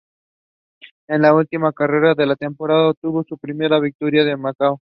En 1.07 1.21
la 1.21 1.35
última 1.35 1.73
carrera 1.73 2.15
de 2.15 2.25
la 2.25 2.35
temporada 2.35 2.89
obtuvo 2.89 3.23
su 3.23 3.37
primera 3.37 3.79
victoria, 3.79 4.23
en 4.23 4.41
Macao. 4.41 4.81